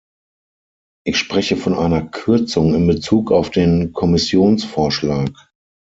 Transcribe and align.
Ich 1.05 1.19
spreche 1.19 1.55
von 1.57 1.75
einer 1.75 2.01
Kürzung 2.01 2.73
in 2.73 2.87
Bezug 2.87 3.31
auf 3.31 3.51
den 3.51 3.93
Kommissionsvorschlag. 3.93 5.29